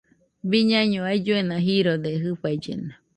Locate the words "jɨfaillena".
2.21-2.93